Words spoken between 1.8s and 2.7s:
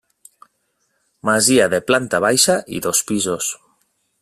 planta baixa